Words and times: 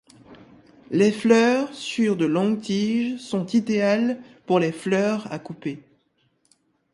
Les 0.89 1.11
fleurs 1.11 1.71
sur 1.75 2.17
de 2.17 2.25
longues 2.25 2.59
tiges 2.59 3.19
sont 3.19 3.45
idéales 3.45 4.19
pour 4.47 4.57
les 4.57 4.71
fleurs 4.71 5.31
à 5.31 5.37
couper. 5.37 5.83